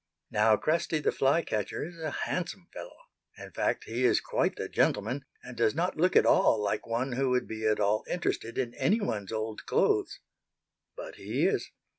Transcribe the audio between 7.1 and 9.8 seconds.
who would be at all interested in any one's old